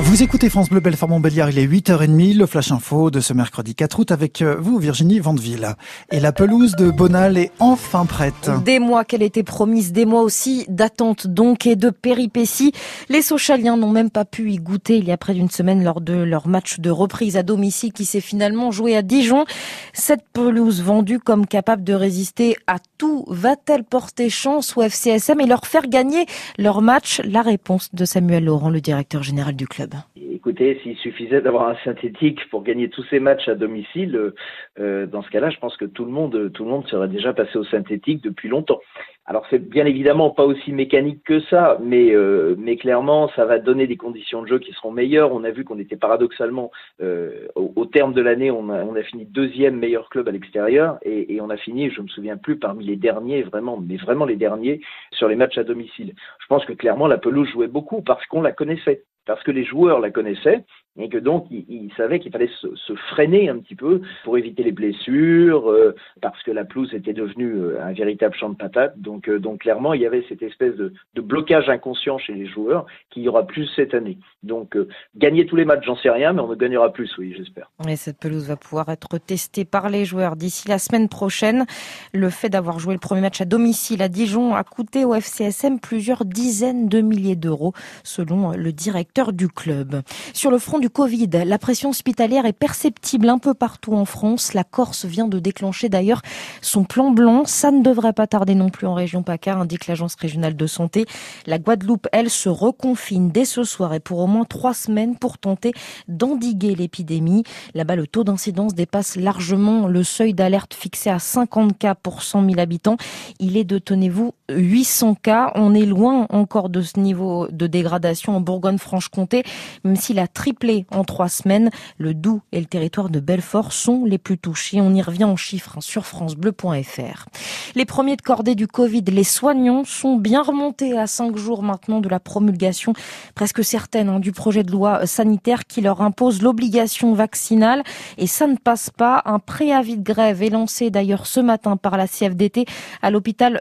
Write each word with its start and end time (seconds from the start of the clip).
Vous 0.00 0.22
écoutez 0.22 0.48
France 0.48 0.70
Bleu 0.70 0.78
Belfort 0.78 1.08
Montbéliard, 1.08 1.50
il 1.50 1.58
est 1.58 1.66
8h30, 1.66 2.36
le 2.36 2.46
Flash 2.46 2.70
Info 2.70 3.10
de 3.10 3.18
ce 3.18 3.32
mercredi 3.32 3.74
4 3.74 3.98
août 3.98 4.12
avec 4.12 4.42
euh, 4.42 4.54
vous 4.56 4.78
Virginie 4.78 5.18
Vandeville. 5.18 5.74
Et 6.12 6.20
la 6.20 6.30
pelouse 6.30 6.76
de 6.76 6.92
Bonal 6.92 7.36
est 7.36 7.50
enfin 7.58 8.06
prête. 8.06 8.48
Des 8.64 8.78
mois 8.78 9.04
qu'elle 9.04 9.24
était 9.24 9.42
promise, 9.42 9.92
des 9.92 10.06
mois 10.06 10.22
aussi 10.22 10.66
d'attente 10.68 11.26
donc 11.26 11.66
et 11.66 11.74
de 11.74 11.90
péripéties. 11.90 12.72
Les 13.08 13.22
Sochaliens 13.22 13.76
n'ont 13.76 13.90
même 13.90 14.08
pas 14.08 14.24
pu 14.24 14.52
y 14.52 14.58
goûter 14.58 14.98
il 14.98 15.04
y 15.04 15.10
a 15.10 15.16
près 15.16 15.34
d'une 15.34 15.50
semaine 15.50 15.82
lors 15.82 16.00
de 16.00 16.14
leur 16.14 16.46
match 16.46 16.78
de 16.78 16.90
reprise 16.90 17.36
à 17.36 17.42
domicile 17.42 17.92
qui 17.92 18.04
s'est 18.04 18.20
finalement 18.20 18.70
joué 18.70 18.96
à 18.96 19.02
Dijon. 19.02 19.46
Cette 19.94 20.22
pelouse 20.32 20.80
vendue 20.80 21.18
comme 21.18 21.44
capable 21.44 21.82
de 21.82 21.94
résister 21.94 22.56
à 22.68 22.76
tout, 22.98 23.24
va-t-elle 23.26 23.82
porter 23.82 24.30
chance 24.30 24.76
au 24.76 24.82
FCSM 24.82 25.40
et 25.40 25.46
leur 25.46 25.66
faire 25.66 25.88
gagner 25.88 26.26
leur 26.56 26.82
match? 26.82 27.20
La 27.24 27.42
réponse 27.42 27.88
de 27.92 28.04
Samuel 28.04 28.44
Laurent, 28.44 28.70
le 28.70 28.80
directeur 28.80 29.24
général 29.24 29.56
du 29.56 29.66
club. 29.66 29.87
Écoutez, 30.16 30.78
s'il 30.82 30.96
suffisait 30.96 31.40
d'avoir 31.40 31.68
un 31.68 31.76
synthétique 31.84 32.48
pour 32.50 32.62
gagner 32.62 32.88
tous 32.88 33.04
ces 33.10 33.20
matchs 33.20 33.48
à 33.48 33.54
domicile, 33.54 34.16
euh, 34.16 34.34
euh, 34.78 35.06
dans 35.06 35.22
ce 35.22 35.30
cas-là, 35.30 35.50
je 35.50 35.58
pense 35.58 35.76
que 35.76 35.84
tout 35.84 36.04
le 36.04 36.10
monde, 36.10 36.52
tout 36.52 36.64
le 36.64 36.70
monde 36.70 36.86
serait 36.86 37.08
déjà 37.08 37.32
passé 37.32 37.58
au 37.58 37.64
synthétique 37.64 38.22
depuis 38.22 38.48
longtemps. 38.48 38.80
Alors 39.26 39.44
c'est 39.50 39.58
bien 39.58 39.84
évidemment 39.84 40.30
pas 40.30 40.44
aussi 40.44 40.72
mécanique 40.72 41.22
que 41.24 41.40
ça, 41.40 41.78
mais 41.82 42.14
euh, 42.14 42.56
clairement 42.80 43.28
ça 43.36 43.44
va 43.44 43.58
donner 43.58 43.86
des 43.86 43.96
conditions 43.96 44.42
de 44.42 44.46
jeu 44.46 44.58
qui 44.58 44.72
seront 44.72 44.90
meilleures. 44.90 45.32
On 45.32 45.44
a 45.44 45.50
vu 45.50 45.64
qu'on 45.64 45.78
était 45.78 45.96
paradoxalement 45.96 46.70
au, 47.00 47.84
terme 47.86 48.14
de 48.14 48.22
l'année, 48.22 48.50
on 48.50 48.70
a, 48.70 49.02
fini 49.02 49.26
deuxième 49.26 49.76
meilleur 49.76 50.08
club 50.08 50.28
à 50.28 50.30
l'extérieur 50.30 50.98
et, 51.02 51.34
et, 51.34 51.40
on 51.40 51.50
a 51.50 51.56
fini, 51.56 51.90
je 51.90 52.00
me 52.00 52.08
souviens 52.08 52.36
plus, 52.36 52.58
parmi 52.58 52.84
les 52.84 52.96
derniers 52.96 53.42
vraiment, 53.42 53.78
mais 53.78 53.96
vraiment 53.96 54.24
les 54.24 54.36
derniers 54.36 54.80
sur 55.12 55.28
les 55.28 55.36
matchs 55.36 55.58
à 55.58 55.64
domicile. 55.64 56.14
Je 56.40 56.46
pense 56.46 56.64
que 56.64 56.72
clairement 56.72 57.06
la 57.06 57.18
pelouse 57.18 57.48
jouait 57.50 57.66
beaucoup 57.66 58.02
parce 58.02 58.24
qu'on 58.26 58.42
la 58.42 58.52
connaissait 58.52 59.02
parce 59.28 59.42
que 59.42 59.50
les 59.50 59.64
joueurs 59.64 60.00
la 60.00 60.10
connaissaient 60.10 60.64
et 60.98 61.08
que 61.08 61.18
donc 61.18 61.46
ils, 61.50 61.90
savaient 61.96 62.18
qu'il 62.18 62.32
fallait 62.32 62.50
se, 62.60 62.94
freiner 63.10 63.48
un 63.48 63.58
petit 63.58 63.74
peu 63.74 64.02
pour 64.24 64.36
éviter 64.36 64.62
les 64.62 64.72
blessures, 64.72 65.70
euh, 65.70 65.94
parce 66.20 66.42
que 66.42 66.50
la 66.50 66.64
pelouse 66.64 66.92
était 66.92 67.12
devenue 67.12 67.52
euh, 67.54 67.82
un 67.82 67.92
véritable 67.92 68.34
champ 68.34 68.50
de 68.50 68.56
patates. 68.56 68.98
Donc, 68.98 69.28
euh, 69.28 69.38
donc 69.38 69.60
clairement, 69.60 69.94
il 69.94 70.02
y 70.02 70.06
avait 70.06 70.24
cette 70.28 70.42
espèce 70.42 70.74
de, 70.76 70.92
de, 71.14 71.20
blocage 71.20 71.68
inconscient 71.68 72.18
chez 72.18 72.34
les 72.34 72.46
joueurs 72.46 72.86
qu'il 73.10 73.22
y 73.22 73.28
aura 73.28 73.46
plus 73.46 73.68
cette 73.76 73.94
année. 73.94 74.18
Donc 74.42 74.76
gagner 75.16 75.46
tous 75.46 75.56
les 75.56 75.64
matchs, 75.64 75.84
j'en 75.86 75.96
sais 75.96 76.10
rien, 76.10 76.32
mais 76.32 76.40
on 76.40 76.48
ne 76.48 76.54
gagnera 76.54 76.92
plus, 76.92 77.10
oui, 77.18 77.34
j'espère. 77.36 77.70
Et 77.88 77.96
cette 77.96 78.18
pelouse 78.18 78.48
va 78.48 78.56
pouvoir 78.56 78.88
être 78.88 79.18
testée 79.18 79.64
par 79.64 79.88
les 79.88 80.04
joueurs 80.04 80.36
d'ici 80.36 80.68
la 80.68 80.78
semaine 80.78 81.08
prochaine. 81.08 81.64
Le 82.12 82.30
fait 82.30 82.48
d'avoir 82.48 82.78
joué 82.78 82.94
le 82.94 83.00
premier 83.00 83.20
match 83.20 83.40
à 83.40 83.44
domicile 83.44 84.02
à 84.02 84.08
Dijon 84.08 84.54
a 84.54 84.64
coûté 84.64 85.04
au 85.04 85.14
FCSM 85.14 85.80
plusieurs 85.80 86.24
dizaines 86.24 86.88
de 86.88 87.00
milliers 87.00 87.36
d'euros, 87.36 87.72
selon 88.02 88.52
le 88.52 88.72
directeur 88.72 89.32
du 89.32 89.48
club. 89.48 90.00
Sur 90.32 90.50
le 90.50 90.58
front 90.58 90.78
du 90.78 90.87
Covid. 90.88 91.28
La 91.46 91.58
pression 91.58 91.90
hospitalière 91.90 92.46
est 92.46 92.52
perceptible 92.52 93.28
un 93.28 93.38
peu 93.38 93.54
partout 93.54 93.94
en 93.94 94.04
France. 94.04 94.54
La 94.54 94.64
Corse 94.64 95.04
vient 95.04 95.28
de 95.28 95.38
déclencher 95.38 95.88
d'ailleurs 95.88 96.22
son 96.62 96.84
plan 96.84 97.10
blanc. 97.10 97.44
Ça 97.44 97.70
ne 97.70 97.82
devrait 97.82 98.12
pas 98.12 98.26
tarder 98.26 98.54
non 98.54 98.68
plus 98.68 98.86
en 98.86 98.94
région 98.94 99.22
PACA, 99.22 99.54
indique 99.54 99.86
l'Agence 99.86 100.16
régionale 100.16 100.56
de 100.56 100.66
santé. 100.66 101.06
La 101.46 101.58
Guadeloupe, 101.58 102.08
elle, 102.12 102.30
se 102.30 102.48
reconfine 102.48 103.30
dès 103.30 103.44
ce 103.44 103.64
soir 103.64 103.94
et 103.94 104.00
pour 104.00 104.18
au 104.18 104.26
moins 104.26 104.44
trois 104.44 104.74
semaines 104.74 105.16
pour 105.16 105.38
tenter 105.38 105.72
d'endiguer 106.08 106.74
l'épidémie. 106.74 107.44
Là-bas, 107.74 107.96
le 107.96 108.06
taux 108.06 108.24
d'incidence 108.24 108.74
dépasse 108.74 109.16
largement 109.16 109.86
le 109.86 110.02
seuil 110.04 110.34
d'alerte 110.34 110.74
fixé 110.74 111.10
à 111.10 111.18
50 111.18 111.78
cas 111.78 111.94
pour 111.94 112.22
100 112.22 112.44
000 112.44 112.60
habitants. 112.60 112.96
Il 113.40 113.56
est 113.56 113.64
de, 113.64 113.78
tenez-vous, 113.78 114.34
800 114.50 115.14
cas. 115.16 115.52
On 115.54 115.74
est 115.74 115.86
loin 115.86 116.26
encore 116.30 116.68
de 116.68 116.80
ce 116.80 116.98
niveau 116.98 117.48
de 117.48 117.66
dégradation 117.66 118.36
en 118.36 118.40
Bourgogne-Franche-Comté, 118.40 119.44
même 119.84 119.96
s'il 119.96 120.18
a 120.18 120.26
triplé 120.26 120.86
en 120.90 121.04
trois 121.04 121.28
semaines. 121.28 121.70
Le 121.98 122.14
Doubs 122.14 122.40
et 122.52 122.60
le 122.60 122.66
territoire 122.66 123.10
de 123.10 123.20
Belfort 123.20 123.72
sont 123.72 124.04
les 124.04 124.18
plus 124.18 124.38
touchés. 124.38 124.80
On 124.80 124.94
y 124.94 125.02
revient 125.02 125.24
en 125.24 125.36
chiffres 125.36 125.74
hein, 125.76 125.80
sur 125.80 126.06
francebleu.fr. 126.06 127.26
Les 127.74 127.84
premiers 127.84 128.16
de 128.16 128.22
cordée 128.22 128.54
du 128.54 128.66
Covid, 128.66 129.02
les 129.02 129.24
soignants, 129.24 129.84
sont 129.84 130.16
bien 130.16 130.42
remontés 130.42 130.98
à 130.98 131.06
cinq 131.06 131.36
jours 131.36 131.62
maintenant 131.62 132.00
de 132.00 132.08
la 132.08 132.20
promulgation 132.20 132.92
presque 133.34 133.64
certaine 133.64 134.08
hein, 134.08 134.20
du 134.20 134.32
projet 134.32 134.64
de 134.64 134.72
loi 134.72 135.06
sanitaire 135.06 135.66
qui 135.66 135.80
leur 135.80 136.00
impose 136.00 136.42
l'obligation 136.42 137.12
vaccinale. 137.14 137.82
Et 138.16 138.26
ça 138.26 138.46
ne 138.46 138.56
passe 138.56 138.90
pas. 138.90 139.22
Un 139.24 139.38
préavis 139.38 139.96
de 139.96 140.02
grève 140.02 140.42
est 140.42 140.50
lancé 140.50 140.90
d'ailleurs 140.90 141.26
ce 141.26 141.40
matin 141.40 141.76
par 141.76 141.96
la 141.96 142.08
CFDT 142.08 142.64
à 143.02 143.10
l'hôpital 143.10 143.58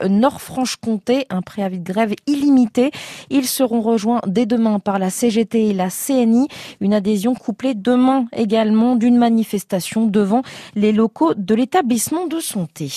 Nord-Franche-Comté. 0.86 1.26
Un 1.30 1.42
préavis 1.42 1.80
de 1.80 1.92
grève 1.92 2.14
illimité. 2.26 2.92
Ils 3.30 3.48
seront 3.48 3.82
rejoints 3.82 4.22
dès 4.28 4.46
demain 4.46 4.80
par 4.80 5.00
la 5.00 5.10
CGT 5.10 5.70
et 5.70 5.74
la 5.74 5.90
CNI. 5.90 6.48
Une 6.82 6.94
adhésion 6.94 7.34
couplée 7.34 7.74
demain 7.74 8.26
également 8.36 8.96
d'une 8.96 9.18
manifestation 9.18 10.06
devant 10.06 10.42
les 10.76 10.92
locaux 10.92 11.34
de 11.36 11.56
l'établissement 11.56 12.28
de 12.28 12.40
santé. 12.40 12.92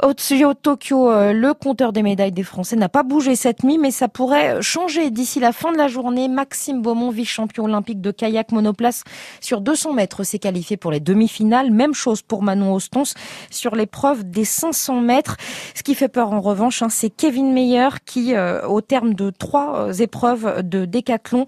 Au 0.00 0.14
Tokyo, 0.54 1.10
euh, 1.10 1.32
le 1.32 1.54
compteur 1.54 1.92
des 1.92 2.02
médailles 2.02 2.30
des 2.30 2.44
Français 2.44 2.76
n'a 2.76 2.88
pas 2.88 3.02
bougé 3.02 3.34
cette 3.34 3.64
nuit, 3.64 3.78
mais 3.78 3.90
ça 3.90 4.06
pourrait 4.06 4.62
changer 4.62 5.10
d'ici 5.10 5.40
la 5.40 5.52
fin 5.52 5.72
de 5.72 5.76
la 5.76 5.88
journée. 5.88 6.28
Maxime 6.28 6.82
Beaumont, 6.82 7.10
vice-champion 7.10 7.64
olympique 7.64 8.00
de 8.00 8.12
kayak 8.12 8.52
monoplace 8.52 9.02
sur 9.40 9.60
200 9.60 9.94
mètres, 9.94 10.22
s'est 10.22 10.38
qualifié 10.38 10.76
pour 10.76 10.92
les 10.92 11.00
demi-finales. 11.00 11.72
Même 11.72 11.94
chose 11.94 12.22
pour 12.22 12.42
Manon 12.42 12.74
Ostons 12.74 13.14
sur 13.50 13.74
l'épreuve 13.74 14.22
des 14.22 14.44
500 14.44 15.00
mètres. 15.00 15.36
Ce 15.74 15.82
qui 15.82 15.96
fait 15.96 16.08
peur 16.08 16.32
en 16.32 16.40
revanche, 16.40 16.80
hein, 16.82 16.90
c'est 16.90 17.10
Kevin 17.10 17.52
Meyer 17.52 17.88
qui, 18.06 18.34
euh, 18.36 18.66
au 18.68 18.80
terme 18.80 19.14
de 19.14 19.30
trois 19.30 19.88
euh, 19.88 19.92
épreuves 19.92 20.62
de 20.62 20.84
décathlon, 20.84 21.44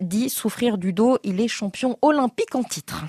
dit 0.00 0.28
souffrir 0.28 0.76
du 0.76 0.92
dos. 0.92 1.18
Il 1.24 1.40
est 1.40 1.48
champion 1.48 1.96
olympique 2.02 2.54
en 2.54 2.62
titre. 2.62 3.04